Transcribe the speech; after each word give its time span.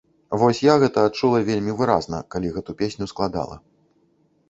Вось 0.43 0.61
я 0.71 0.77
гэта 0.83 1.03
адчула 1.09 1.43
вельмі 1.51 1.77
выразна, 1.83 2.25
калі 2.37 2.53
гэту 2.59 2.71
песню 2.83 3.05
складала. 3.15 3.63